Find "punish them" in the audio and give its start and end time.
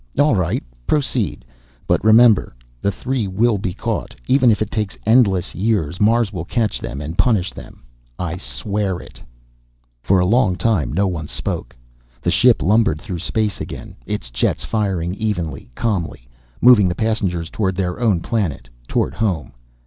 7.19-7.83